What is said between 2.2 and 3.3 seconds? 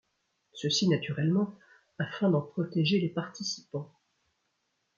d'en protéger les